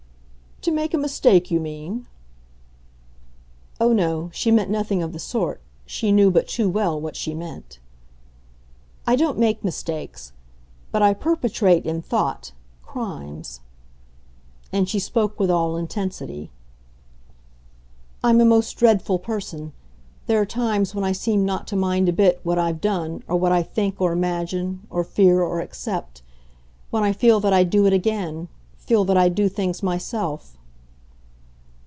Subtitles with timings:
[0.65, 2.05] "To make a mistake, you mean?"
[3.79, 7.33] Oh no, she meant nothing of the sort; she knew but too well what she
[7.33, 7.79] meant.
[9.07, 10.33] "I don't make mistakes.
[10.91, 12.51] But I perpetrate in thought
[12.83, 13.61] crimes."
[14.71, 16.51] And she spoke with all intensity.
[18.23, 19.73] "I'm a most dreadful person.
[20.27, 23.35] There are times when I seem not to mind a bit what I've done, or
[23.35, 26.21] what I think or imagine or fear or accept;
[26.91, 28.47] when I feel that I'd do it again
[28.77, 30.57] feel that I'd do things myself."